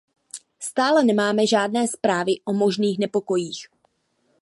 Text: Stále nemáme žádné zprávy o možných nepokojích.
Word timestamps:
Stále 0.59 1.03
nemáme 1.03 1.47
žádné 1.47 1.87
zprávy 1.87 2.33
o 2.45 2.53
možných 2.53 2.97
nepokojích. 2.99 3.67